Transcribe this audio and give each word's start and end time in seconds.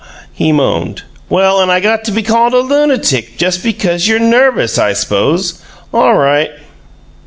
He 0.33 0.51
moaned. 0.51 1.03
"Well, 1.29 1.61
and 1.61 1.71
I 1.71 1.79
got 1.79 2.03
to 2.05 2.11
be 2.11 2.23
called 2.23 2.55
a 2.55 2.57
lunatic 2.61 3.37
just 3.37 3.61
because 3.61 4.07
you're 4.07 4.17
nervous, 4.17 4.79
I 4.79 4.93
s'pose. 4.93 5.61
All 5.93 6.15
right!" 6.17 6.49